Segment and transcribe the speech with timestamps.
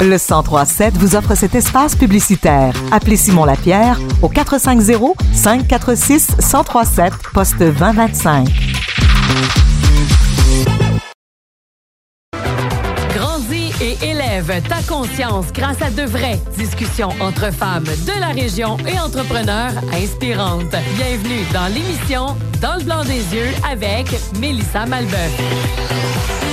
[0.00, 2.74] Le 1037 vous offre cet espace publicitaire.
[2.92, 8.48] Appelez Simon Lapierre au 450 546 1037 poste 2025.
[13.14, 18.76] Grandis et élève ta conscience grâce à de vraies discussions entre femmes de la région
[18.86, 20.74] et entrepreneurs inspirantes.
[20.96, 26.43] Bienvenue dans l'émission Dans le blanc des yeux avec Mélissa Malbeuf.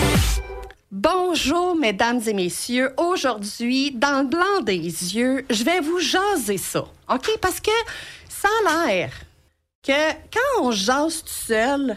[1.04, 2.94] Bonjour, mesdames et messieurs.
[2.96, 6.86] Aujourd'hui, dans le blanc des yeux, je vais vous jaser ça.
[7.12, 7.40] OK?
[7.42, 7.72] Parce que
[8.30, 9.12] ça a l'air
[9.82, 11.96] que quand on jase tout seul,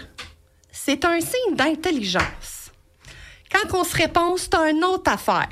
[0.73, 2.73] c'est un signe d'intelligence.
[3.53, 5.51] Quand on se répond, c'est une autre affaire.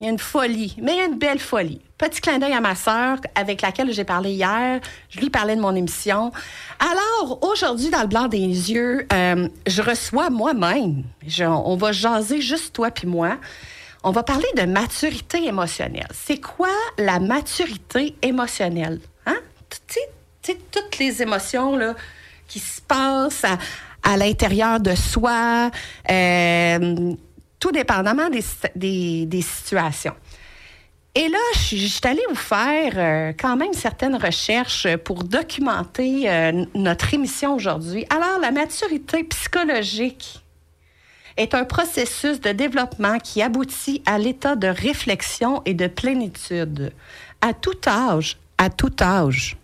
[0.00, 1.80] Il y a une folie, mais il y a une belle folie.
[1.98, 4.80] Petit clin d'œil à ma sœur avec laquelle j'ai parlé hier.
[5.08, 6.32] Je lui parlais de mon émission.
[6.80, 11.04] Alors, aujourd'hui, dans le blanc des yeux, euh, je reçois moi-même.
[11.40, 13.38] On va jaser juste toi puis moi.
[14.02, 16.08] On va parler de maturité émotionnelle.
[16.12, 16.68] C'est quoi
[16.98, 19.00] la maturité émotionnelle?
[19.26, 19.38] Hein?
[19.70, 20.00] Tu
[20.42, 21.94] sais, toutes les émotions là,
[22.48, 23.46] qui se passent
[24.02, 25.70] à, l'intérieur de soi.
[26.10, 27.14] Euh,
[27.64, 30.12] tout dépendamment des, des, situations.
[31.14, 36.66] Et là, je suis allée vous faire euh, quand même certaines recherches pour documenter euh,
[36.74, 38.04] notre émission aujourd'hui.
[38.10, 40.44] Alors, la maturité psychologique
[41.38, 46.92] est un processus de développement qui aboutit à l'état de réflexion et de plénitude
[47.40, 49.56] à tout âge, à tout âge.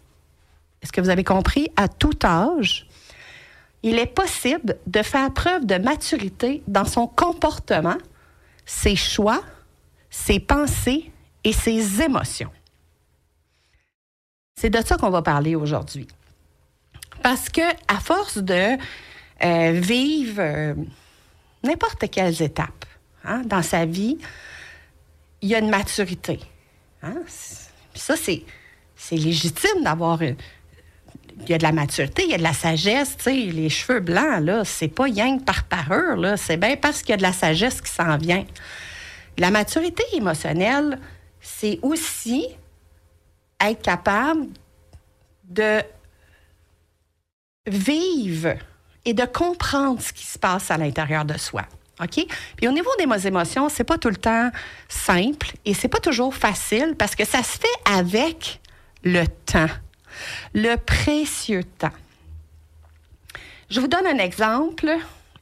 [0.83, 1.69] Est-ce que vous avez compris?
[1.77, 2.87] À tout âge,
[3.83, 7.97] il est possible de faire preuve de maturité dans son comportement,
[8.67, 9.43] ses choix,
[10.11, 11.11] ses pensées
[11.45, 12.51] et ses émotions.
[14.57, 16.07] C'est de ça qu'on va parler aujourd'hui.
[17.23, 18.77] Parce que à force de
[19.43, 20.75] euh, vivre euh,
[21.63, 22.85] n'importe quelles étapes
[23.25, 24.19] hein, dans sa vie,
[25.41, 26.41] il y a une maturité.
[27.03, 27.23] Hein?
[27.95, 28.45] Ça, c'est,
[29.11, 30.37] légitime d'avoir une,
[31.43, 33.69] il y a de la maturité, il y a de la sagesse, tu sais, les
[33.69, 37.17] cheveux blancs, là, c'est pas rien par parure, là, c'est bien parce qu'il y a
[37.17, 38.45] de la sagesse qui s'en vient.
[39.39, 40.99] La maturité émotionnelle,
[41.41, 42.47] c'est aussi
[43.61, 44.49] être capable
[45.45, 45.83] de
[47.67, 48.55] vivre
[49.05, 51.63] et de comprendre ce qui se passe à l'intérieur de soi.
[52.03, 52.27] OK?
[52.57, 54.51] Puis au niveau des émotions, c'est pas tout le temps
[54.89, 58.61] simple et c'est pas toujours facile parce que ça se fait avec
[59.05, 59.69] le temps
[60.55, 61.89] le précieux temps.
[63.71, 64.91] Je vous donne un exemple.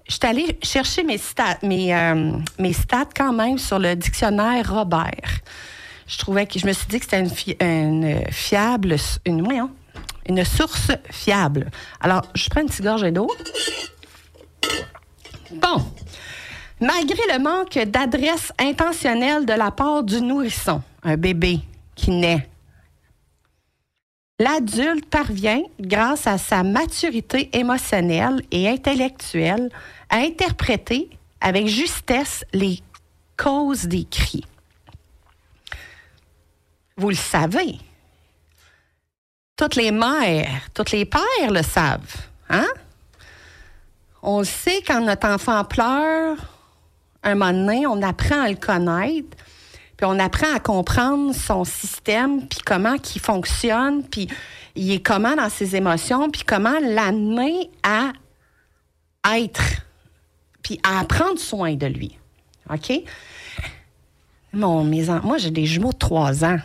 [0.06, 4.72] Je suis allée chercher mes stats, mes, euh, mes stats quand même sur le dictionnaire
[4.72, 5.40] Robert.
[6.06, 8.96] Je trouvais que je me suis dit que c'était une, fiable,
[9.26, 9.68] une,
[10.26, 11.70] une source fiable.
[12.00, 13.30] Alors, je prends une petite gorgée d'eau.
[15.52, 15.84] Bon.
[16.80, 21.60] Malgré le manque d'adresse intentionnelle de la part du nourrisson, un bébé
[21.94, 22.48] qui naît
[24.40, 29.68] L'adulte parvient, grâce à sa maturité émotionnelle et intellectuelle,
[30.08, 31.10] à interpréter
[31.40, 32.80] avec justesse les
[33.36, 34.44] causes des cris.
[36.96, 37.78] Vous le savez.
[39.56, 42.28] Toutes les mères, tous les pères le savent.
[42.48, 42.68] Hein?
[44.22, 46.36] On le sait quand notre enfant pleure,
[47.24, 49.36] un moment donné, on apprend à le connaître
[49.98, 54.28] puis on apprend à comprendre son système, puis comment il fonctionne, puis
[54.76, 58.12] il est comment dans ses émotions, puis comment l'amener à
[59.36, 59.82] être,
[60.62, 62.16] puis à prendre soin de lui.
[62.70, 62.92] OK?
[64.52, 66.58] Mon, mes, moi, j'ai des jumeaux de trois ans.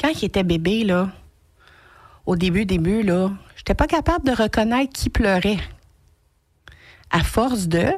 [0.00, 1.10] Quand il était bébé, là,
[2.24, 5.58] au début, début, là, j'étais pas capable de reconnaître qui pleurait.
[7.10, 7.88] À force de,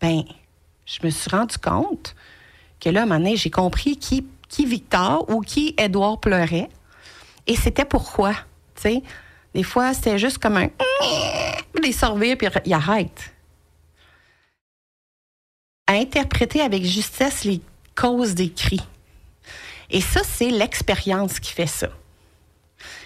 [0.00, 0.22] ben,
[0.86, 2.14] je me suis rendu compte
[2.82, 6.68] que là, à un moment donné, j'ai compris qui, qui Victor ou qui Edouard pleurait.
[7.46, 8.34] Et c'était pourquoi.
[8.74, 9.02] Sais,
[9.54, 10.68] des fois, c'était juste comme un.
[11.82, 13.34] les sortir, puis il arrête.
[15.86, 17.60] À interpréter avec justesse les
[17.94, 18.82] causes des cris.
[19.90, 21.88] Et ça, c'est l'expérience qui fait ça.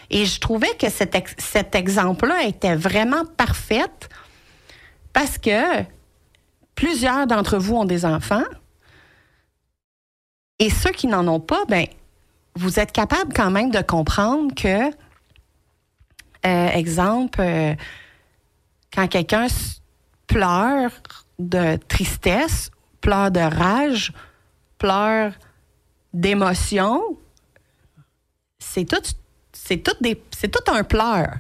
[0.09, 3.91] Et je trouvais que cet, cet exemple-là était vraiment parfait
[5.13, 5.85] parce que
[6.77, 8.45] Plusieurs d'entre vous ont des enfants.
[10.59, 11.87] Et ceux qui n'en ont pas, ben,
[12.55, 14.91] vous êtes capable quand même de comprendre que,
[16.47, 17.75] euh, exemple, euh,
[18.93, 19.47] quand quelqu'un
[20.27, 20.91] pleure
[21.39, 22.71] de tristesse,
[23.01, 24.13] pleure de rage,
[24.79, 25.33] pleure
[26.15, 27.03] d'émotion,
[28.59, 29.03] c'est tout,
[29.53, 31.37] c'est tout, des, c'est tout un pleur.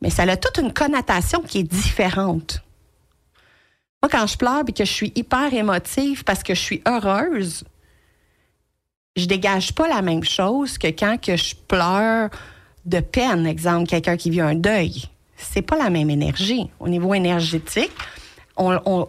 [0.00, 2.62] Mais ça a toute une connotation qui est différente.
[4.00, 7.64] Moi, quand je pleure et que je suis hyper émotive parce que je suis heureuse,
[9.18, 12.30] je dégage pas la même chose que quand je pleure
[12.84, 15.04] de peine, exemple, quelqu'un qui vit un deuil.
[15.36, 16.70] C'est pas la même énergie.
[16.80, 17.92] Au niveau énergétique,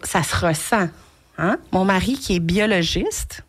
[0.04, 0.90] ça se ressent.
[1.38, 1.58] Hein?
[1.72, 3.44] Mon mari, qui est biologiste,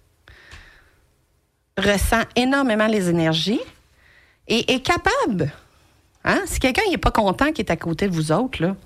[1.76, 3.60] ressent énormément les énergies
[4.46, 5.52] et est capable.
[6.24, 6.42] Hein?
[6.46, 8.76] Si quelqu'un n'est pas content qui est à côté de vous autres, là,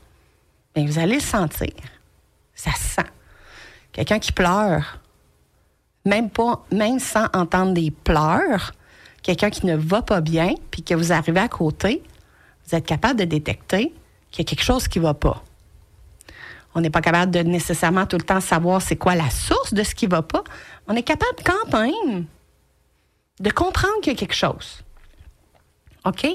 [0.75, 1.73] bien, vous allez le sentir.
[2.55, 3.11] Ça se sent.
[3.93, 4.99] Quelqu'un qui pleure,
[6.05, 8.73] même pas, même sans entendre des pleurs,
[9.23, 12.03] quelqu'un qui ne va pas bien, puis que vous arrivez à côté,
[12.67, 13.93] vous êtes capable de détecter
[14.31, 15.43] qu'il y a quelque chose qui ne va pas.
[16.75, 19.83] On n'est pas capable de nécessairement tout le temps savoir c'est quoi la source de
[19.83, 20.43] ce qui ne va pas.
[20.89, 22.27] On est capable quand même
[23.41, 24.83] de comprendre qu'il y a quelque chose.
[26.05, 26.27] OK?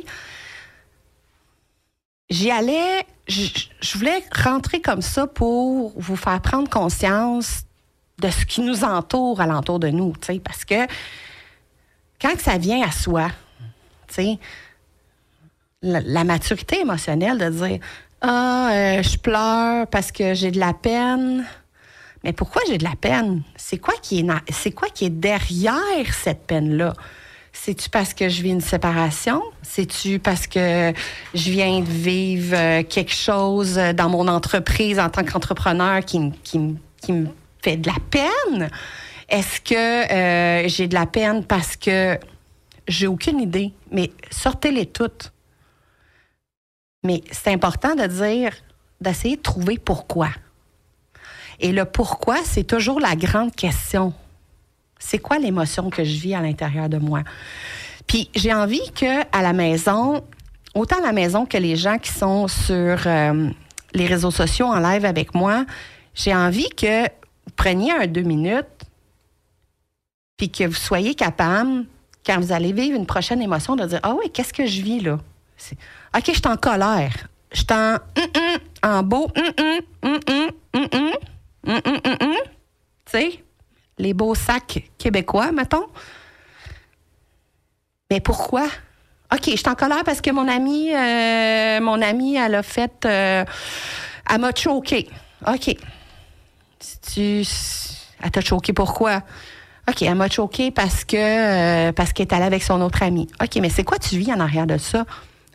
[2.29, 7.63] J'y allais, je, voulais rentrer comme ça pour vous faire prendre conscience
[8.19, 10.13] de ce qui nous entoure alentour de nous,
[10.43, 10.87] parce que
[12.21, 13.29] quand ça vient à soi,
[15.81, 17.79] la, maturité émotionnelle de dire
[18.21, 21.45] ah euh, je pleure parce que j'ai de la peine,
[22.23, 23.43] mais pourquoi j'ai de la peine?
[23.55, 26.93] C'est quoi qui est quoi qui est derrière cette peine là
[27.51, 29.41] c'est-tu parce que je vis une séparation?
[29.63, 30.93] C'est-tu parce que
[31.33, 36.77] je viens de vivre euh, quelque chose dans mon entreprise en tant qu'entrepreneur qui, qui,
[37.01, 37.27] qui me
[37.61, 38.69] fait de la peine?
[39.27, 42.17] Est-ce que euh, j'ai de la peine parce que
[42.87, 43.73] j'ai aucune idée?
[43.91, 45.31] Mais sortez-les toutes.
[47.03, 48.53] Mais c'est important de dire,
[48.99, 50.29] d'essayer de trouver pourquoi.
[51.59, 54.13] Et le pourquoi, c'est toujours la grande question.
[54.97, 57.21] C'est quoi l'émotion que je vis à l'intérieur de moi?
[58.07, 60.23] Puis j'ai envie que à la maison,
[60.73, 63.49] autant à la maison que les gens qui sont sur euh,
[63.93, 65.65] les réseaux sociaux en live avec moi,
[66.15, 67.05] j'ai envie que
[67.55, 68.65] preniez un deux minutes,
[70.37, 71.85] puis que vous soyez capable,
[72.25, 75.01] quand vous allez vivre une prochaine émotion, de dire Ah oui, qu'est-ce que je vis
[75.01, 75.19] là?
[76.15, 77.27] OK, je suis en colère.
[77.51, 77.97] Je suis en,
[78.83, 79.27] en beau.
[81.63, 83.43] Tu sais,
[83.97, 85.87] les beaux sacs québécois, mettons.
[88.09, 88.67] Mais pourquoi?
[89.31, 93.05] OK, je suis en colère parce que mon ami, euh, mon ami, elle a fait.
[93.05, 93.45] Euh,
[94.29, 95.07] elle m'a choqué.
[95.45, 95.75] OK.
[96.79, 97.43] Tu,
[98.21, 99.21] elle t'a choqué pourquoi?
[99.89, 103.27] OK, elle m'a choqué parce que euh, parce qu'elle est allée avec son autre ami.
[103.41, 105.05] OK, mais c'est quoi tu vis en arrière de ça?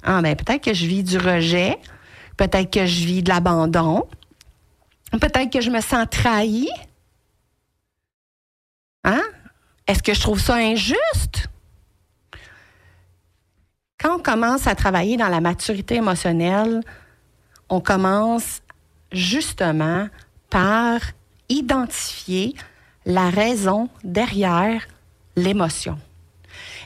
[0.03, 1.79] Ah ben peut-être que je vis du rejet,
[2.37, 4.07] peut-être que je vis de l'abandon,
[5.13, 6.69] peut-être que je me sens trahie.
[9.05, 9.23] Hein?
[9.87, 11.49] Est-ce que je trouve ça injuste?
[13.99, 16.81] Quand on commence à travailler dans la maturité émotionnelle,
[17.71, 18.61] on commence
[19.13, 20.09] justement
[20.55, 21.01] par
[21.49, 22.55] identifier
[23.07, 24.87] la raison derrière
[25.35, 25.99] l'émotion.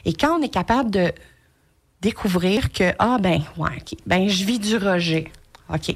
[0.06, 1.12] Et quand on est capable de
[2.00, 3.76] découvrir que, ah ben, ouais,
[4.06, 5.30] ben je vis du rejet.
[5.68, 5.94] OK.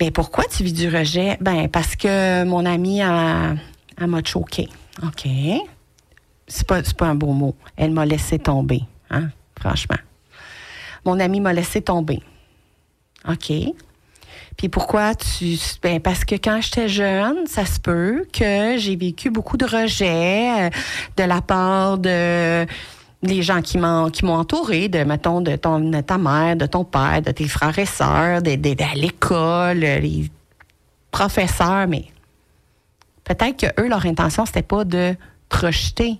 [0.00, 1.36] Mais pourquoi tu vis du rejet?
[1.42, 3.54] Ben, parce que mon ami a,
[4.00, 4.70] m'a choqué.
[5.02, 5.28] OK.
[6.46, 7.54] C'est pas, pas un beau mot.
[7.76, 8.80] Elle m'a laissé tomber,
[9.10, 9.28] hein,
[9.60, 9.98] franchement.
[11.04, 12.22] Mon ami m'a laissé tomber.
[13.28, 13.52] OK.
[14.58, 15.56] Puis pourquoi tu.
[15.82, 20.66] Ben parce que quand j'étais jeune, ça se peut que j'ai vécu beaucoup de rejets
[20.66, 20.70] euh,
[21.16, 22.66] de la part de
[23.22, 26.84] les gens qui m'ont qui m'ont entouré, de mettons de ton ta mère, de ton
[26.84, 30.28] père, de tes frères et sœurs, de, de, à l'école, les
[31.12, 32.06] professeurs, mais
[33.22, 35.14] peut-être que eux leur intention c'était pas de
[35.48, 36.18] te rejeter,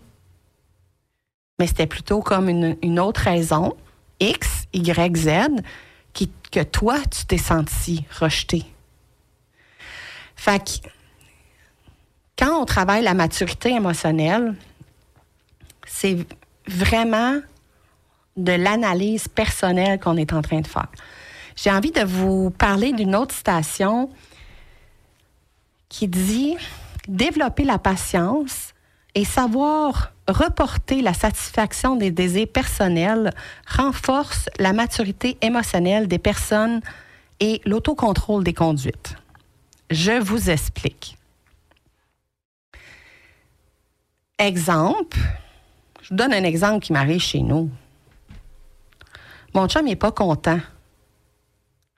[1.59, 3.75] mais c'était plutôt comme une, une autre raison
[4.21, 5.29] X, Y, Z
[6.51, 8.65] que toi, tu t'es senti rejeté.
[10.37, 10.89] Fait que,
[12.39, 14.55] quand on travaille la maturité émotionnelle,
[15.87, 16.17] c'est
[16.67, 17.41] vraiment
[18.37, 20.89] de l'analyse personnelle qu'on est en train de faire.
[21.57, 24.11] J'ai envie de vous parler d'une autre citation
[25.89, 26.57] qui dit
[27.09, 28.68] Développer la patience
[29.15, 33.33] et savoir reporter la satisfaction des désirs personnels
[33.67, 36.81] renforce la maturité émotionnelle des personnes
[37.41, 39.15] et l'autocontrôle des conduites.
[39.91, 41.17] Je vous explique.
[44.39, 45.19] Exemple,
[46.03, 47.71] je vous donne un exemple qui m'arrive chez nous.
[49.55, 50.61] Mon chum n'est pas content.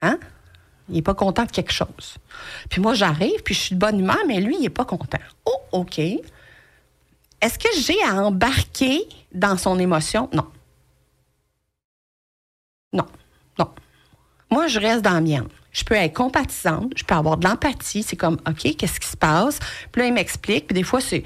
[0.02, 0.18] Hein?
[0.88, 2.16] Il n'est pas content de quelque chose.
[2.68, 5.18] Puis moi, j'arrive, puis je suis de bonne humeur, mais lui, il n'est pas content.
[5.44, 6.00] Oh, OK.
[7.40, 10.28] Est-ce que j'ai à embarquer dans son émotion?
[10.32, 10.46] Non.
[12.92, 13.06] Non.
[13.58, 13.68] Non.
[14.50, 15.48] Moi, je reste dans la mienne.
[15.72, 18.02] Je peux être compatissante, je peux avoir de l'empathie.
[18.02, 19.60] C'est comme, OK, qu'est-ce qui se passe?
[19.92, 20.66] Puis là, il m'explique.
[20.66, 21.22] Puis des fois, c'est.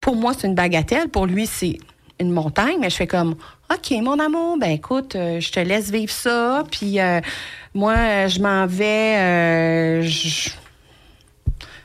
[0.00, 1.08] Pour moi, c'est une bagatelle.
[1.08, 1.78] Pour lui, c'est
[2.18, 2.78] une montagne.
[2.80, 3.36] Mais je fais comme,
[3.70, 6.64] OK, mon amour, ben écoute, euh, je te laisse vivre ça.
[6.70, 7.20] Puis euh,
[7.74, 9.18] moi, je m'en vais.
[9.18, 10.08] euh,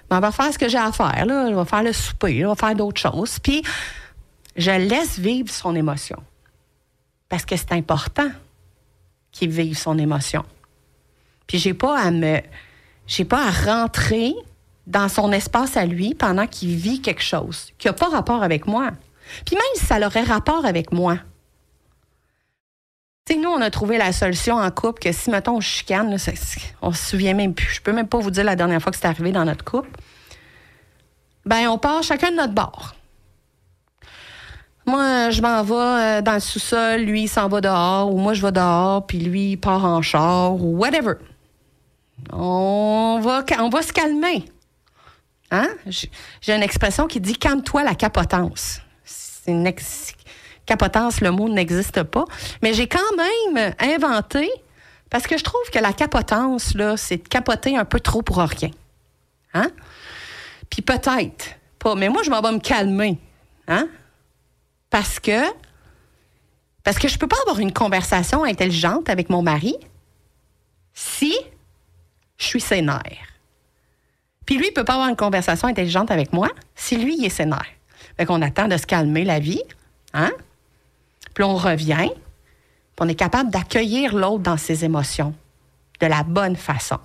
[0.10, 1.26] je m'en vais faire ce que j'ai à faire.
[1.26, 1.50] Là.
[1.50, 3.40] Je vais faire le souper, je vais faire d'autres choses.
[3.40, 3.64] Puis
[4.56, 6.22] je laisse vivre son émotion.
[7.28, 8.30] Parce que c'est important
[9.32, 10.44] qu'il vive son émotion.
[11.48, 12.42] Puis j'ai pas à me.
[13.06, 14.34] J'ai pas à rentrer
[14.86, 18.68] dans son espace à lui pendant qu'il vit quelque chose qui n'a pas rapport avec
[18.68, 18.92] moi.
[19.46, 21.18] Puis même si ça aurait rapport avec moi.
[23.30, 26.10] Tu sais, nous, on a trouvé la solution en couple que si, mettons, on chicane,
[26.10, 26.32] là, ça-
[26.82, 27.76] on se souvient même plus.
[27.76, 29.90] Je peux même pas vous dire la dernière fois que c'est arrivé dans notre couple.
[31.46, 32.96] Ben, on part chacun de notre bord.
[34.88, 38.34] Moi, je m'en vais euh, dans le sous-sol, lui, il s'en va dehors, ou moi,
[38.34, 41.14] je vais dehors, puis lui, il part en char, ou whatever.
[42.34, 44.46] On va, on va se calmer.
[45.52, 45.68] Hein?
[46.42, 48.82] J'ai une expression qui dit calme-toi la capotence.
[49.04, 49.68] C'est une
[50.70, 52.26] capotence, le mot n'existe pas.
[52.62, 54.50] Mais j'ai quand même inventé,
[55.10, 58.38] parce que je trouve que la capotence, là, c'est de capoter un peu trop pour
[58.38, 58.70] rien.
[59.56, 59.72] Hein?
[60.70, 61.96] Puis peut-être pas.
[61.96, 63.18] Mais moi, je m'en vais me calmer.
[63.68, 63.88] Hein?
[64.92, 65.42] Parce que.
[66.84, 69.76] Parce que je peux pas avoir une conversation intelligente avec mon mari
[70.94, 71.36] si
[72.38, 73.28] je suis sénère.
[74.46, 77.30] Puis lui, il peut pas avoir une conversation intelligente avec moi si lui, il est
[77.30, 77.66] sénère.
[78.18, 79.62] Fait qu'on attend de se calmer la vie,
[80.14, 80.32] hein?
[81.34, 85.34] Puis on revient, puis on est capable d'accueillir l'autre dans ses émotions
[86.00, 87.00] de la bonne façon,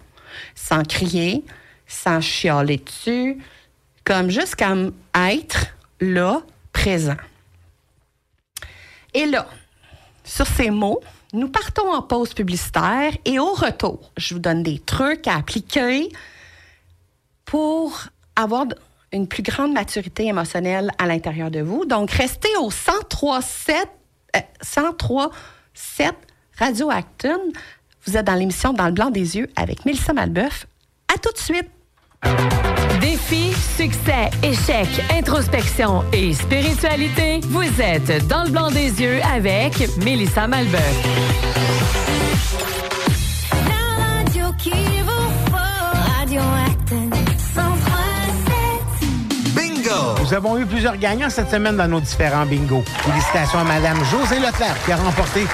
[0.54, 1.44] sans crier,
[1.86, 3.38] sans chialer dessus,
[4.04, 5.66] comme juste comme être
[6.00, 7.16] là, présent.
[9.14, 9.46] Et là,
[10.24, 11.00] sur ces mots,
[11.32, 16.08] nous partons en pause publicitaire et au retour, je vous donne des trucs à appliquer
[17.44, 18.04] pour
[18.36, 18.66] avoir
[19.12, 21.84] une plus grande maturité émotionnelle à l'intérieur de vous.
[21.86, 23.86] Donc, restez au 103.7
[24.36, 26.12] euh, 103.7
[26.58, 27.40] Radio Acton.
[28.06, 30.66] Vous êtes dans l'émission Dans le blanc des yeux avec Mélissa Malbeuf.
[31.12, 31.70] À tout de suite.
[33.00, 40.46] Défi, succès, échec, introspection et spiritualité, vous êtes dans le blanc des yeux avec Mélissa
[40.46, 40.80] Malbeuf.
[43.52, 46.40] La radio qui vous faut, Radio
[50.24, 52.82] Nous avons eu plusieurs gagnants cette semaine dans nos différents bingos.
[53.04, 55.46] Félicitations à Mme José Leclerc qui a remporté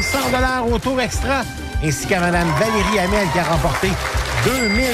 [0.00, 1.42] 500 au tour extra,
[1.84, 3.90] ainsi qu'à Mme Valérie Hamel qui a remporté
[4.46, 4.84] 2000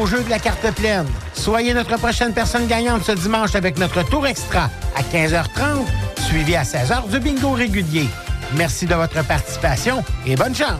[0.00, 1.06] au jeu de la carte pleine.
[1.32, 5.86] Soyez notre prochaine personne gagnante ce dimanche avec notre tour extra à 15h30,
[6.28, 8.08] suivi à 16h du bingo régulier.
[8.54, 10.78] Merci de votre participation et bonne chance!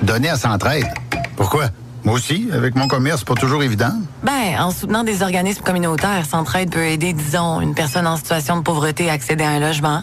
[0.00, 0.86] Donner à Centraide.
[1.34, 1.70] Pourquoi?
[2.06, 3.90] Moi aussi, avec mon commerce, c'est pas toujours évident.
[4.22, 8.62] Ben, en soutenant des organismes communautaires, Centraide peut aider, disons, une personne en situation de
[8.62, 10.02] pauvreté à accéder à un logement,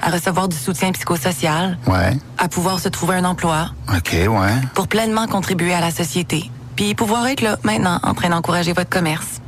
[0.00, 2.16] à recevoir du soutien psychosocial, Ouais.
[2.38, 4.52] à pouvoir se trouver un emploi, OK, ouais.
[4.72, 6.50] pour pleinement contribuer à la société.
[6.76, 9.42] Puis pouvoir être là, maintenant, en train d'encourager votre commerce.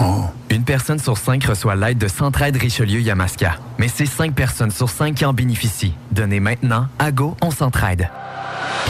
[0.00, 0.24] Oh.
[0.48, 3.56] Une personne sur cinq reçoit l'aide de Centraide Richelieu-Yamaska.
[3.78, 5.94] Mais c'est cinq personnes sur cinq qui en bénéficient.
[6.10, 8.08] Donnez maintenant à Go, on s'entraide.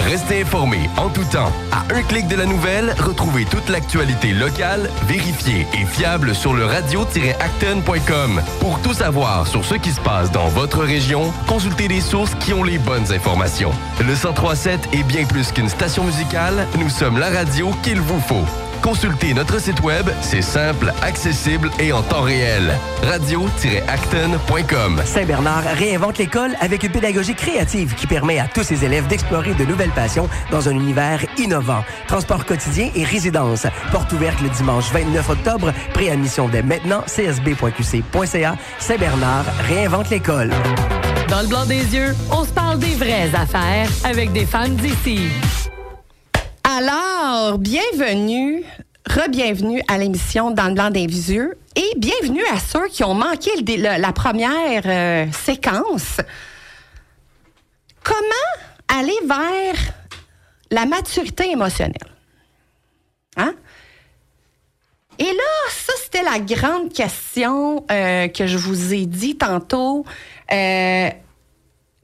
[0.02, 1.52] Restez informés en tout temps.
[1.72, 6.66] À un clic de la nouvelle, retrouvez toute l'actualité locale, vérifiée et fiable sur le
[6.66, 8.42] radio-acton.com.
[8.60, 12.52] Pour tout savoir sur ce qui se passe dans votre région, consultez les sources qui
[12.52, 13.72] ont les bonnes informations.
[13.98, 18.44] Le 1037 est bien plus qu'une station musicale, nous sommes la radio qu'il vous faut.
[18.84, 22.78] Consultez notre site web, c'est simple, accessible et en temps réel.
[23.02, 25.00] radio-acton.com.
[25.06, 29.64] Saint-Bernard réinvente l'école avec une pédagogie créative qui permet à tous ses élèves d'explorer de
[29.64, 31.82] nouvelles passions dans un univers innovant.
[32.08, 33.66] Transport quotidien et résidence.
[33.90, 35.72] Porte ouverte le dimanche 29 octobre.
[35.94, 37.04] Préadmission dès maintenant.
[37.06, 38.56] csb.qc.ca.
[38.78, 40.50] Saint-Bernard réinvente l'école.
[41.30, 45.30] Dans le blanc des yeux, on se parle des vraies affaires avec des femmes d'ici.
[46.76, 48.64] Alors, bienvenue,
[49.08, 53.50] re-bienvenue à l'émission Dans le blanc des yeux et bienvenue à ceux qui ont manqué
[53.76, 56.16] la première euh, séquence.
[58.02, 58.18] Comment
[58.88, 59.76] aller vers
[60.72, 62.10] la maturité émotionnelle?
[63.36, 63.54] Hein?
[65.20, 70.04] Et là, ça, c'était la grande question euh, que je vous ai dit tantôt,
[70.50, 71.08] euh,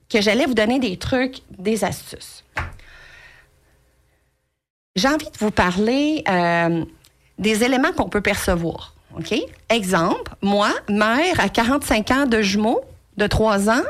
[0.08, 2.44] que j'allais vous donner des trucs, des astuces.
[5.00, 6.84] J'ai envie de vous parler euh,
[7.38, 8.94] des éléments qu'on peut percevoir.
[9.16, 9.34] OK?
[9.70, 12.82] Exemple, moi, mère à 45 ans de jumeaux
[13.16, 13.82] de 3 ans,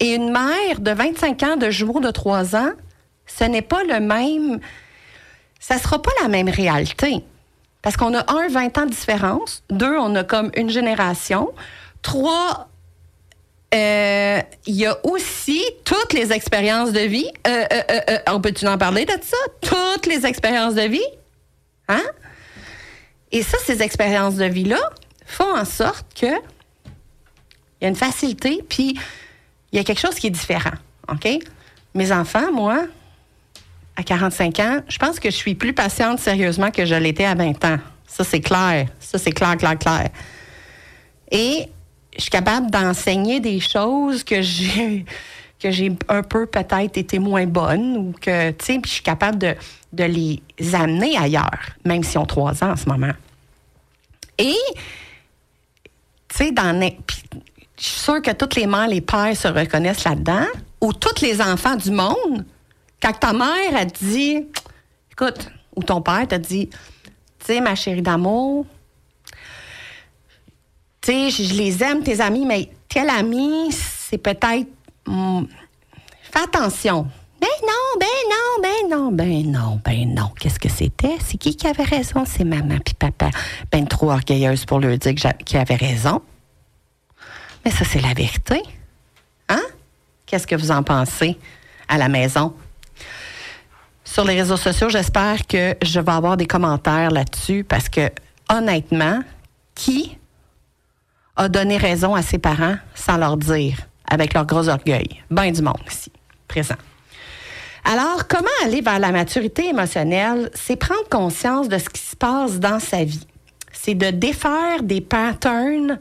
[0.00, 2.72] et une mère de 25 ans de jumeaux de 3 ans,
[3.24, 4.60] ce n'est pas le même.
[5.60, 7.24] Ça sera pas la même réalité.
[7.80, 9.62] Parce qu'on a un, 20 ans de différence.
[9.70, 11.52] Deux, on a comme une génération.
[12.02, 12.68] Trois,
[13.72, 17.30] euh, il y a aussi toutes les expériences de vie.
[17.46, 19.36] Euh, euh, on peut-tu en parler de ça?
[19.60, 21.06] Toutes les expériences de vie.
[21.88, 22.02] Hein?
[23.32, 24.80] Et ça, ces expériences de vie-là
[25.26, 28.98] font en sorte que il y a une facilité, puis
[29.72, 30.74] il y a quelque chose qui est différent.
[31.08, 31.28] OK?
[31.94, 32.86] Mes enfants, moi,
[33.96, 37.34] à 45 ans, je pense que je suis plus patiente sérieusement que je l'étais à
[37.34, 37.78] 20 ans.
[38.06, 38.86] Ça, c'est clair.
[39.00, 40.08] Ça, c'est clair, clair, clair.
[41.30, 41.68] Et
[42.16, 45.04] je suis capable d'enseigner des choses que j'ai
[45.64, 49.02] que j'ai un peu peut-être été moins bonne ou que, tu sais, puis je suis
[49.02, 49.54] capable de,
[50.04, 50.42] les
[50.74, 53.12] amener ailleurs, même s'ils ont trois ans en ce moment.
[54.36, 54.56] Et,
[56.28, 60.46] tu sais, Je suis sûre que toutes les mères, les pères se reconnaissent là-dedans,
[60.82, 62.44] ou tous les enfants du monde,
[63.00, 64.46] quand ta mère a dit,
[65.12, 68.66] écoute, ou ton père t'a dit, tu sais, ma chérie d'amour,
[71.06, 74.68] je, les aime, tes amis, mais tel ami, c'est peut-être.
[75.06, 75.46] hum,
[76.32, 77.06] fais attention.
[77.40, 80.30] Ben non, ben non, ben non, ben non, ben non.
[80.40, 81.16] Qu'est-ce que c'était?
[81.22, 82.24] C'est qui qui avait raison?
[82.26, 83.30] C'est maman puis papa.
[83.70, 86.22] Ben trop orgueilleuse pour leur dire qu'ils avaient raison.
[87.64, 88.62] Mais ça, c'est la vérité.
[89.48, 89.62] Hein?
[90.24, 91.36] Qu'est-ce que vous en pensez
[91.88, 92.54] à la maison?
[94.04, 98.10] Sur les réseaux sociaux, j'espère que je vais avoir des commentaires là-dessus parce que,
[98.50, 99.20] honnêtement,
[99.74, 100.16] qui
[101.36, 103.76] a donné raison à ses parents sans leur dire,
[104.08, 105.22] avec leur gros orgueil?
[105.30, 106.12] Ben du monde ici,
[106.48, 106.76] présent.
[107.84, 110.50] Alors, comment aller vers la maturité émotionnelle?
[110.54, 113.26] C'est prendre conscience de ce qui se passe dans sa vie.
[113.72, 115.98] C'est de défaire des patterns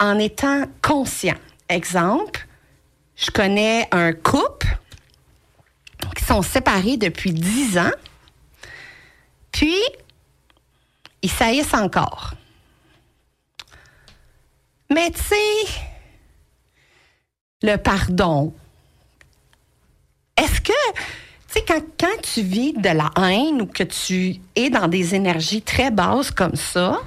[0.00, 1.36] en étant conscient.
[1.68, 2.46] Exemple,
[3.14, 4.76] je connais un couple
[6.16, 7.92] qui sont séparés depuis 10 ans,
[9.52, 9.78] puis
[11.22, 12.34] ils saillissent encore.
[14.92, 15.80] Mais tu sais,
[17.62, 18.52] le pardon,
[20.36, 21.02] est-ce que, tu
[21.48, 25.62] sais, quand, quand tu vis de la haine ou que tu es dans des énergies
[25.62, 27.00] très basses comme ça,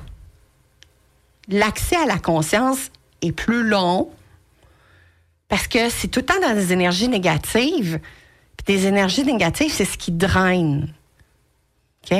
[1.47, 2.89] l'accès à la conscience
[3.21, 4.09] est plus long
[5.47, 7.99] parce que c'est tout le temps dans des énergies négatives.
[8.57, 10.91] Puis des énergies négatives, c'est ce qui draine.
[12.03, 12.17] OK?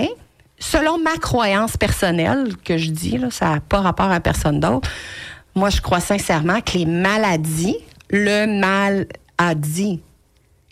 [0.60, 4.90] Selon ma croyance personnelle que je dis, là, ça n'a pas rapport à personne d'autre,
[5.56, 7.78] moi, je crois sincèrement que les maladies,
[8.10, 10.02] le mal a dit,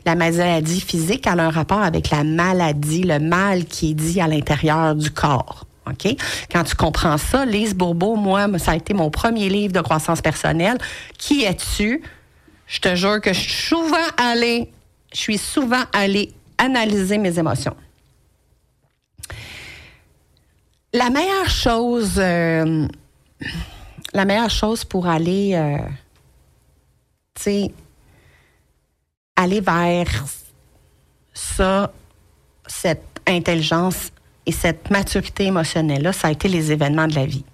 [0.06, 4.28] la maladie physique, a un rapport avec la maladie, le mal qui est dit à
[4.28, 5.66] l'intérieur du corps.
[5.88, 6.16] OK?
[6.52, 10.22] Quand tu comprends ça, Lise Bourbeau, moi, ça a été mon premier livre de croissance
[10.22, 10.78] personnelle.
[11.18, 12.02] Qui es-tu?
[12.68, 14.70] Je te jure que je suis souvent allée,
[15.14, 17.76] je suis souvent allée analyser mes émotions.
[20.94, 22.88] La meilleure chose, euh,
[24.14, 25.78] la meilleure chose pour aller, euh,
[29.36, 30.26] aller vers
[31.34, 31.92] ça,
[32.68, 34.12] cette intelligence
[34.46, 37.46] et cette maturité émotionnelle-là, ça a été les événements de la vie.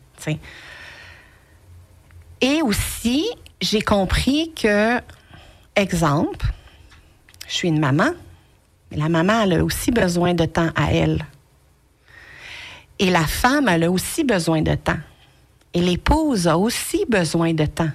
[2.42, 3.28] Et aussi,
[3.62, 5.00] j'ai compris que,
[5.76, 6.48] exemple,
[7.48, 8.12] je suis une maman,
[8.92, 11.26] mais la maman, elle a aussi besoin de temps à elle.
[12.98, 15.00] Et la femme, elle a aussi besoin de temps.
[15.74, 17.92] Et l'épouse a aussi besoin de temps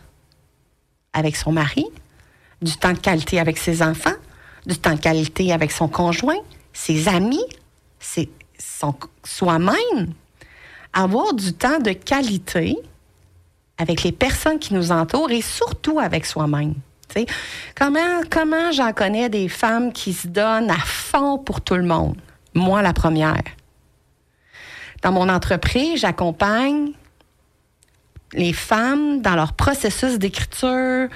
[1.13, 1.87] avec son mari,
[2.63, 4.15] du temps de qualité avec ses enfants,
[4.67, 6.39] du temps de qualité avec son conjoint,
[6.73, 7.45] ses amis,
[7.99, 8.31] ses,
[9.25, 10.13] soi-même.
[10.93, 12.77] Avoir du temps de qualité
[13.79, 16.75] avec les personnes qui nous entourent et surtout avec soi-même.
[17.77, 22.17] Comment, comment j'en connais des femmes qui se donnent à fond pour tout le monde?
[22.55, 23.43] Moi, la première.
[25.03, 26.93] Dans mon entreprise, j'accompagne
[28.35, 31.09] les femmes dans leur processus d'écriture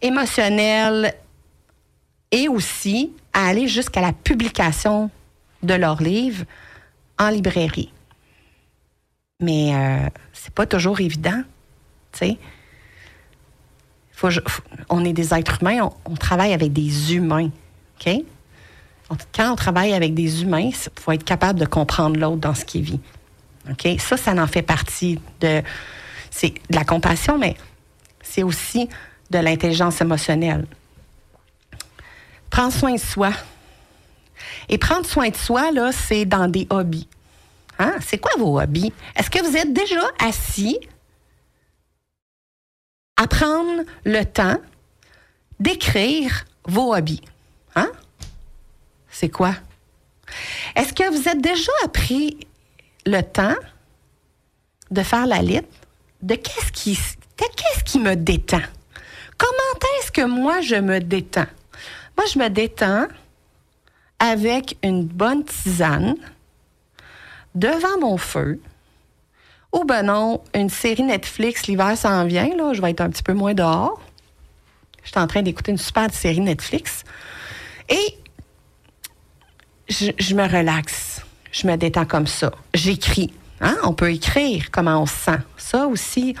[0.00, 1.14] émotionnelle
[2.30, 5.10] et aussi à aller jusqu'à la publication
[5.62, 6.44] de leurs livres
[7.18, 7.92] en librairie.
[9.40, 11.42] Mais euh, c'est pas toujours évident,
[12.12, 12.38] tu sais.
[14.88, 17.50] On est des êtres humains, on, travaille avec des humains,
[18.00, 18.10] OK?
[19.34, 22.64] Quand on travaille avec des humains, il faut être capable de comprendre l'autre dans ce
[22.64, 23.00] qu'il vit.
[23.70, 23.86] OK?
[23.98, 25.62] Ça, ça en fait partie de,
[26.34, 27.56] c'est de la compassion, mais
[28.20, 28.88] c'est aussi
[29.30, 30.66] de l'intelligence émotionnelle.
[32.50, 33.30] Prendre soin de soi.
[34.68, 37.08] Et prendre soin de soi, là, c'est dans des hobbies.
[37.78, 37.94] Hein?
[38.00, 38.92] C'est quoi vos hobbies?
[39.14, 40.78] Est-ce que vous êtes déjà assis
[43.16, 44.58] à prendre le temps
[45.60, 47.22] d'écrire vos hobbies?
[47.76, 47.90] Hein?
[49.08, 49.54] C'est quoi?
[50.74, 52.38] Est-ce que vous êtes déjà appris
[53.06, 53.54] le temps
[54.90, 55.83] de faire la liste
[56.24, 56.98] de qu'est-ce qui,
[57.36, 58.62] qu'est-ce qui me détend?
[59.36, 61.46] Comment est-ce que moi je me détends?
[62.16, 63.06] Moi, je me détends
[64.18, 66.16] avec une bonne tisane
[67.54, 68.60] devant mon feu.
[69.72, 73.24] Ou ben non, une série Netflix, l'hiver s'en vient, là, je vais être un petit
[73.24, 74.00] peu moins dehors.
[75.02, 77.02] Je suis en train d'écouter une super série Netflix.
[77.88, 78.16] Et
[79.88, 81.20] je me relaxe.
[81.52, 82.52] Je me détends comme ça.
[82.72, 83.32] J'écris.
[83.60, 83.76] Hein?
[83.84, 85.38] On peut écrire comment on se sent.
[85.56, 86.34] Ça aussi.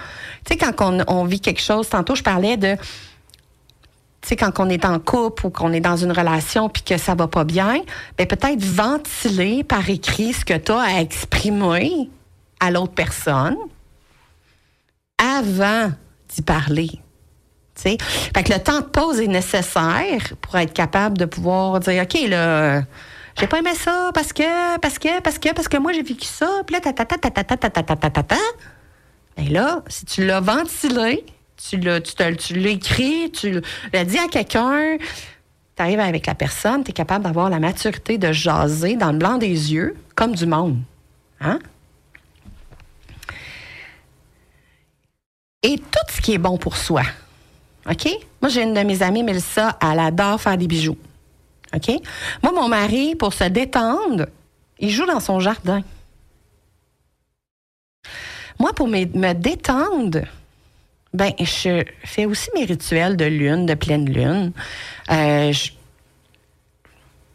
[0.44, 2.76] Tu sais, quand on, vit quelque chose, tantôt, je parlais de
[4.20, 6.96] tu sais, quand on est en couple ou qu'on est dans une relation puis que
[6.96, 7.82] ça va pas bien,
[8.16, 12.08] ben peut-être ventiler par écrit ce que tu as à exprimer
[12.58, 13.58] à l'autre personne
[15.18, 15.92] avant
[16.34, 16.88] d'y parler.
[17.74, 21.80] Tu sais, fait que le temps de pause est nécessaire pour être capable de pouvoir
[21.80, 22.82] dire OK là
[23.38, 26.26] j'ai pas aimé ça parce que parce que parce que parce que moi j'ai vécu
[26.26, 26.62] ça.
[26.66, 28.10] Puis là ta ta ta ta ta ta ta ta ta ta.
[28.10, 28.36] Ta ta
[29.36, 31.24] ben là si tu l'as ventilé
[31.56, 33.60] tu l'as tu te- tu l'écris tu
[33.92, 34.96] l'as dit à quelqu'un
[35.76, 39.18] tu arrives avec la personne tu es capable d'avoir la maturité de jaser dans le
[39.18, 40.78] blanc des yeux comme du monde
[41.40, 41.58] hein?
[45.62, 47.02] Et tout ce qui est bon pour soi
[47.90, 48.08] OK?
[48.40, 50.96] Moi j'ai une de mes amies Mélissa elle adore faire des bijoux
[51.74, 51.90] OK?
[52.42, 54.26] Moi, mon mari, pour se détendre,
[54.78, 55.82] il joue dans son jardin.
[58.58, 60.20] Moi, pour me, détendre,
[61.12, 64.52] ben, je fais aussi mes rituels de lune, de pleine lune.
[65.10, 65.52] Euh,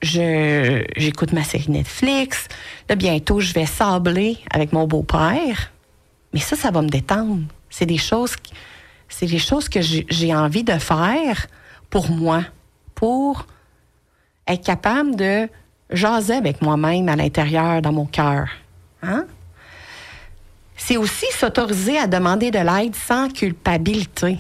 [0.02, 2.48] je- j'écoute ma série Netflix.
[2.88, 5.72] Là, bientôt, je vais sabler avec mon beau-père.
[6.34, 7.44] Mais ça, ça va me détendre.
[7.70, 8.36] C'est des choses,
[9.10, 11.48] c'est des choses que j'ai envie de faire
[11.90, 12.44] pour moi,
[12.96, 13.46] pour
[14.50, 15.48] être capable de
[15.92, 18.48] jaser avec moi-même à l'intérieur, dans mon cœur.
[19.02, 19.26] Hein?
[20.76, 24.40] C'est aussi s'autoriser à demander de l'aide sans culpabilité.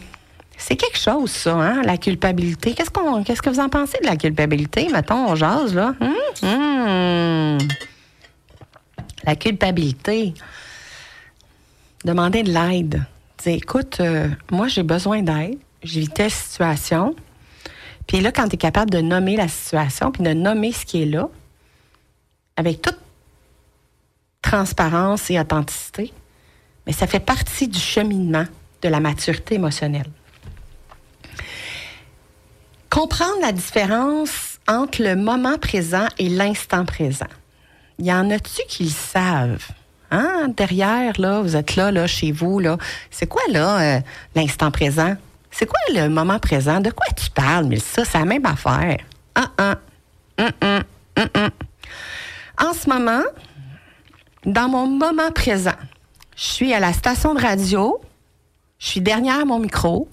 [0.57, 2.73] C'est quelque chose, ça, hein, la culpabilité.
[2.73, 4.89] Qu'est-ce, qu'on, qu'est-ce que vous en pensez de la culpabilité?
[4.91, 5.95] Mettons, on jase, là.
[6.01, 6.13] Hum?
[6.43, 7.57] Hum.
[9.23, 10.33] La culpabilité.
[12.03, 13.03] Demander de l'aide.
[13.45, 15.59] Écoute, euh, moi, j'ai besoin d'aide.
[15.81, 17.15] J'ai telle situation.
[18.09, 21.03] Puis là, quand tu es capable de nommer la situation, puis de nommer ce qui
[21.03, 21.29] est là,
[22.57, 22.97] avec toute
[24.41, 26.11] transparence et authenticité,
[26.87, 28.45] mais ça fait partie du cheminement
[28.81, 30.09] de la maturité émotionnelle.
[32.89, 37.27] Comprendre la différence entre le moment présent et l'instant présent.
[37.99, 39.67] Il y en a-tu qui le savent?
[40.09, 40.47] Hein?
[40.57, 42.79] Derrière, là, vous êtes là, là, chez vous, là.
[43.11, 44.01] C'est quoi, là, euh,
[44.33, 45.15] l'instant présent?
[45.51, 46.79] C'est quoi le moment présent?
[46.79, 48.97] De quoi tu parles, mais ça, c'est la même affaire.
[49.35, 49.75] Hum,
[50.37, 50.83] hum,
[51.35, 51.49] hum.
[52.57, 53.23] En ce moment,
[54.45, 55.77] dans mon moment présent,
[56.35, 57.99] je suis à la station de radio,
[58.77, 60.07] je suis derrière mon micro,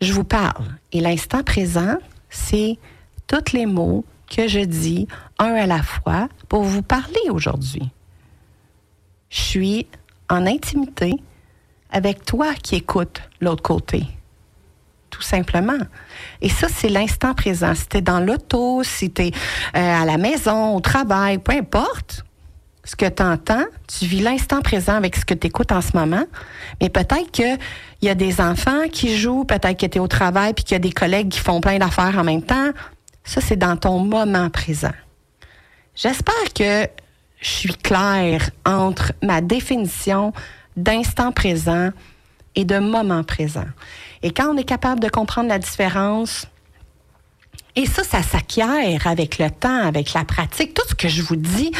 [0.00, 0.64] je vous parle.
[0.92, 1.96] Et l'instant présent,
[2.30, 2.78] c'est
[3.26, 7.90] tous les mots que je dis un à la fois pour vous parler aujourd'hui.
[9.30, 9.86] Je suis
[10.28, 11.14] en intimité
[11.90, 14.04] avec toi qui écoutes l'autre côté.
[15.16, 15.78] Tout simplement.
[16.42, 17.74] Et ça, c'est l'instant présent.
[17.74, 19.32] Si tu es dans l'auto, si tu es
[19.72, 22.22] à la maison, au travail, peu importe,
[22.84, 25.96] ce que tu entends, tu vis l'instant présent avec ce que tu écoutes en ce
[25.96, 26.24] moment.
[26.82, 27.56] Mais peut-être qu'il
[28.02, 30.76] y a des enfants qui jouent, peut-être que tu es au travail puis qu'il y
[30.76, 32.72] a des collègues qui font plein d'affaires en même temps.
[33.24, 34.92] Ça, c'est dans ton moment présent.
[35.94, 36.86] J'espère que
[37.40, 40.34] je suis claire entre ma définition
[40.76, 41.88] d'instant présent
[42.54, 43.64] et de moment présent.
[44.22, 46.46] Et quand on est capable de comprendre la différence,
[47.76, 50.72] et ça, ça s'acquiert avec le temps, avec la pratique.
[50.72, 51.70] Tout ce que je vous dis,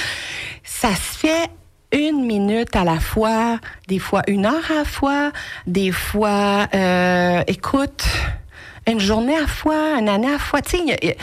[0.62, 1.50] ça se fait
[1.92, 5.32] une minute à la fois, des fois une heure à la fois,
[5.66, 8.04] des fois, euh, écoute,
[8.86, 10.60] une journée à la fois, une année à la fois.
[10.60, 11.16] Tu sais,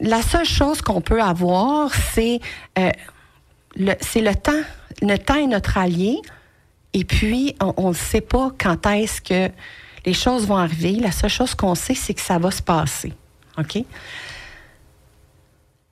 [0.00, 2.40] la seule chose qu'on peut avoir, c'est
[2.78, 2.90] euh,
[3.76, 4.52] le, c'est le temps.
[5.00, 6.18] Le temps est notre allié.
[6.92, 9.50] Et puis, on ne sait pas quand est-ce que
[10.04, 10.94] les choses vont arriver.
[10.94, 13.12] La seule chose qu'on sait, c'est que ça va se passer.
[13.58, 13.84] OK?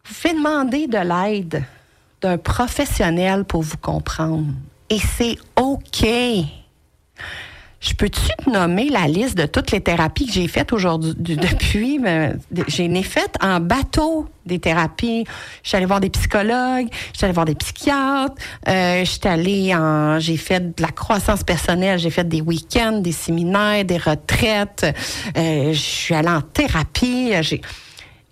[0.05, 1.65] Vous faites demander de l'aide
[2.21, 4.53] d'un professionnel pour vous comprendre.
[4.89, 6.07] Et c'est OK.
[7.81, 11.99] Je peux-tu te nommer la liste de toutes les thérapies que j'ai faites aujourd'hui, depuis?
[11.99, 12.35] mais,
[12.69, 15.25] J'ai ai faites en bateau des thérapies.
[15.63, 16.89] Je suis allée voir des psychologues,
[17.19, 18.35] je allée voir des psychiatres,
[18.69, 23.13] euh, je allée en, j'ai fait de la croissance personnelle, j'ai fait des week-ends, des
[23.13, 24.85] séminaires, des retraites,
[25.37, 27.63] euh, je suis allée en thérapie, j'ai,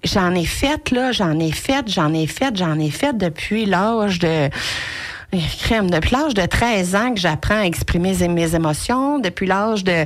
[0.05, 4.19] j'en ai fait, là, j'en ai fait, j'en ai fait, j'en ai fait depuis l'âge
[4.19, 4.51] de,
[5.62, 10.05] crème, depuis l'âge de 13 ans que j'apprends à exprimer mes émotions, depuis l'âge de,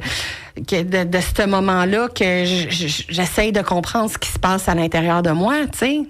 [0.66, 5.22] que- de, de ce moment-là que j'essaye de comprendre ce qui se passe à l'intérieur
[5.22, 6.00] de moi, tu sais.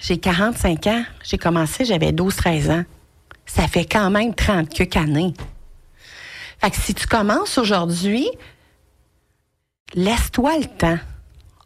[0.00, 2.84] J'ai 45 ans, j'ai commencé, j'avais 12-13 ans.
[3.46, 5.32] Ça fait quand même 30 quelques années.
[6.60, 8.26] Fait que si tu commences aujourd'hui,
[9.94, 10.98] laisse-toi le temps.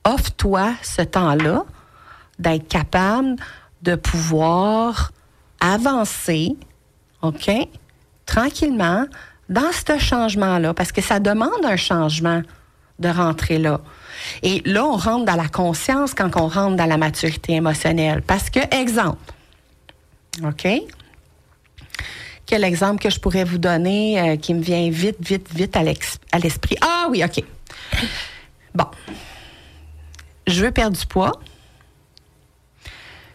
[0.04, 1.64] Offre-toi ce temps-là
[2.38, 3.36] d'être capable
[3.82, 5.10] de pouvoir
[5.60, 6.56] avancer,
[7.22, 7.50] OK,
[8.26, 9.06] tranquillement
[9.48, 12.42] dans ce changement-là, parce que ça demande un changement
[12.98, 13.80] de rentrer là.
[14.42, 18.22] Et là, on rentre dans la conscience quand on rentre dans la maturité émotionnelle.
[18.22, 19.32] Parce que, exemple,
[20.42, 20.66] OK?
[22.46, 25.82] Quel exemple que je pourrais vous donner euh, qui me vient vite, vite, vite à
[26.38, 26.76] l'esprit?
[26.80, 27.42] Ah oui, OK.
[28.74, 28.86] Bon.
[30.46, 31.32] Je veux perdre du poids.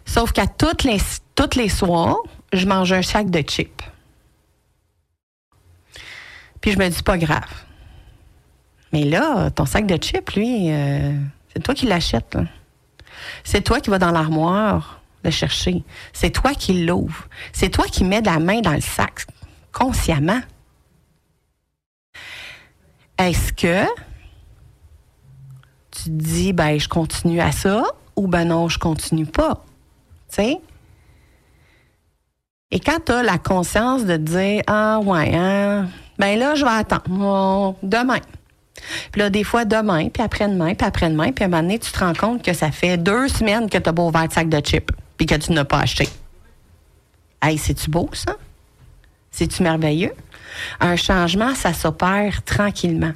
[0.06, 0.98] Sauf qu'à toutes les,
[1.34, 2.16] toutes les soirs,
[2.52, 3.82] je mange un sac de chips.
[6.60, 7.64] Puis je me dis, pas grave.
[8.92, 11.12] Mais là, ton sac de chips, lui, euh,
[11.52, 12.38] c'est toi qui l'achètes.
[13.44, 15.82] C'est toi qui vas dans l'armoire le chercher.
[16.12, 17.28] C'est toi qui l'ouvre.
[17.52, 19.26] C'est toi qui mets la main dans le sac
[19.72, 20.40] consciemment.
[23.18, 23.86] Est-ce que
[25.90, 27.84] tu dis, ben, je continue à ça
[28.16, 29.64] ou ben non, je continue pas?
[30.28, 30.60] Tu sais?
[32.72, 36.70] Et quand tu as la conscience de dire, ah ouais, hein, ben là, je vais
[36.70, 37.02] attendre.
[37.10, 38.20] Oh, demain.
[39.12, 41.92] Puis là, des fois, demain, puis après-demain, puis après-demain, puis à un moment donné, tu
[41.92, 44.48] te rends compte que ça fait deux semaines que tu as pas ouvert le sac
[44.48, 46.08] de chips, puis que tu n'as pas acheté.
[47.42, 48.36] Hey, c'est-tu beau, ça?
[49.30, 50.14] C'est-tu merveilleux?
[50.80, 53.12] Un changement, ça s'opère tranquillement.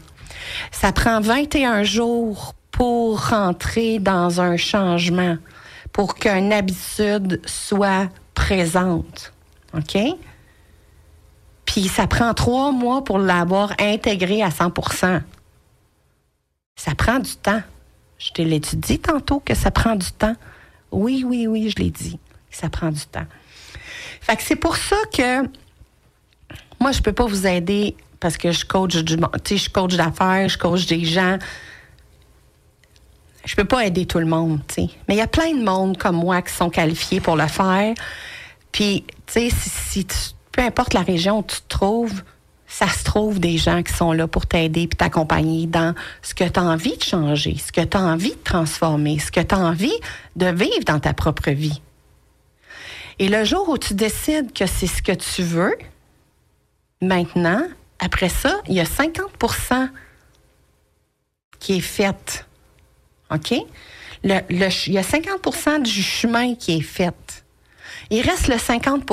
[0.70, 5.38] Ça prend 21 jours pour rentrer dans un changement,
[5.92, 9.32] pour qu'une habitude soit présente.
[9.76, 9.98] OK?
[11.64, 15.20] Puis ça prend trois mois pour l'avoir intégré à 100%
[16.76, 17.62] Ça prend du temps.
[18.18, 20.36] Je te l'ai dit tantôt que ça prend du temps?
[20.90, 22.18] Oui, oui, oui, je l'ai dit.
[22.50, 23.26] Ça prend du temps.
[24.20, 25.42] Fait que c'est pour ça que
[26.80, 29.16] moi, je peux pas vous aider parce que je coach du.
[29.44, 31.38] Tu je coach d'affaires, je coach des gens.
[33.44, 34.88] Je peux pas aider tout le monde, tu sais.
[35.06, 37.94] Mais il y a plein de monde comme moi qui sont qualifiés pour le faire.
[38.72, 40.16] Puis, sais, si, tu-
[40.52, 42.22] peu importe la région où tu te trouves,
[42.66, 46.44] ça se trouve des gens qui sont là pour t'aider puis t'accompagner dans ce que
[46.44, 49.54] tu as envie de changer, ce que tu as envie de transformer, ce que tu
[49.54, 49.94] as envie
[50.34, 51.80] de vivre dans ta propre vie.
[53.18, 55.74] Et le jour où tu décides que c'est ce que tu veux,
[57.00, 57.62] maintenant,
[57.98, 59.88] après ça, il y a 50%
[61.58, 62.46] qui est fait.
[63.30, 63.54] OK?
[64.24, 67.44] Il y a 50% du chemin qui est fait.
[68.10, 69.04] Il reste le 50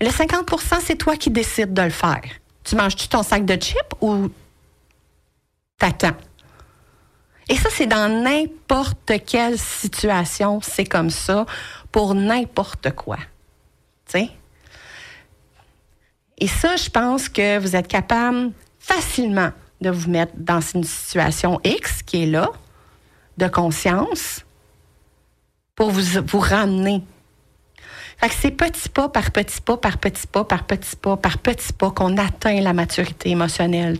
[0.00, 2.22] Mais Le 50% c'est toi qui décides de le faire.
[2.64, 4.28] Tu manges-tu ton sac de chips ou
[5.78, 6.16] t'attends?
[7.48, 11.46] Et ça, c'est dans n'importe quelle situation, c'est comme ça,
[11.90, 13.16] pour n'importe quoi.
[14.06, 14.30] Tu sais?
[16.36, 21.58] Et ça, je pense que vous êtes capable facilement de vous mettre dans une situation
[21.64, 22.50] X qui est là,
[23.38, 24.44] de conscience,
[25.74, 27.02] pour vous, vous ramener.
[28.18, 31.38] Fait que c'est petit pas par petit pas, par petit pas, par petit pas, par
[31.38, 33.98] petit pas qu'on atteint la maturité émotionnelle.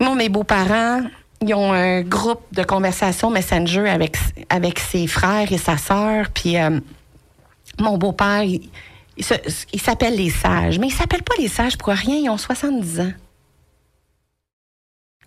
[0.00, 1.02] Moi, mes beaux-parents,
[1.40, 6.80] ils ont un groupe de conversation Messenger avec, ses frères et sa sœur, puis euh,
[7.78, 12.30] mon beau-père, il, s'appelle les sages, mais ils s'appellent pas les sages pour rien, ils
[12.30, 13.12] ont 70 ans.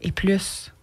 [0.01, 0.73] Et plus.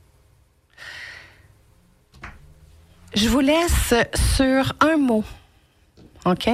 [3.15, 5.25] Je vous laisse sur un mot.
[6.25, 6.49] OK?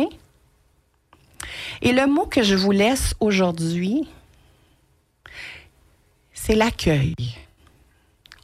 [1.82, 4.08] Et le mot que je vous laisse aujourd'hui,
[6.32, 7.14] c'est l'accueil.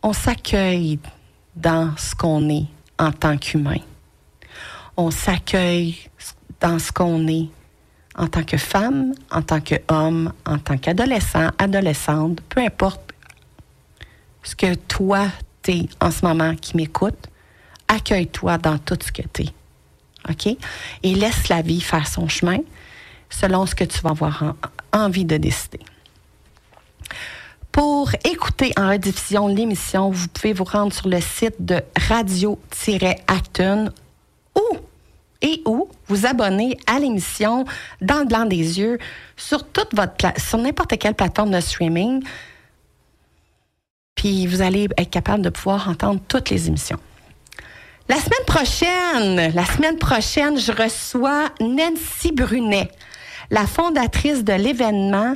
[0.03, 0.99] On s'accueille
[1.57, 2.66] dans ce qu'on est
[2.99, 3.81] en tant qu'humain.
[4.96, 5.96] On s'accueille
[6.61, 7.49] dans ce qu'on est
[8.16, 13.14] en tant que femme, en tant qu'homme, en tant qu'adolescent, adolescente, peu importe
[14.42, 15.27] ce que toi,
[15.62, 17.29] t'es en ce moment qui m'écoute,
[17.88, 19.49] accueille-toi dans tout ce que t'es.
[20.29, 20.57] OK?
[21.03, 22.59] Et laisse la vie faire son chemin
[23.31, 24.43] selon ce que tu vas avoir
[24.93, 25.81] en- envie de décider.
[27.73, 33.90] Pour écouter en rediffusion l'émission, vous pouvez vous rendre sur le site de radio-acton
[34.57, 34.77] ou
[35.43, 37.64] et ou vous abonner à l'émission
[38.03, 38.99] dans le blanc des yeux
[39.37, 42.23] sur toute votre sur n'importe quelle plateforme de streaming.
[44.16, 46.99] Puis vous allez être capable de pouvoir entendre toutes les émissions.
[48.09, 52.90] La semaine prochaine, la semaine prochaine, je reçois Nancy Brunet,
[53.51, 55.35] la fondatrice de l'événement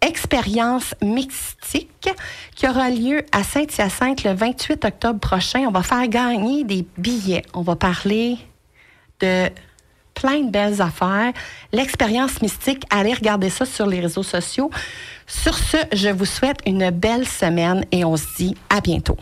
[0.00, 2.10] Expérience Mystique
[2.56, 5.64] qui aura lieu à Saint-Hyacinthe le 28 octobre prochain.
[5.68, 7.44] On va faire gagner des billets.
[7.54, 8.36] On va parler
[9.20, 9.48] de
[10.14, 11.32] plein de belles affaires.
[11.72, 14.70] L'expérience mystique, allez regarder ça sur les réseaux sociaux.
[15.28, 19.16] Sur ce, je vous souhaite une belle semaine et on se dit à bientôt.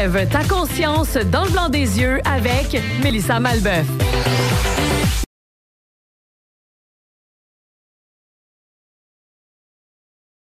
[0.00, 3.84] Élève ta conscience dans le blanc des yeux avec Mélissa Malbeuf.